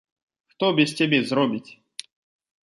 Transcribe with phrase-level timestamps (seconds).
[0.53, 1.71] Хто без цябе зробіць?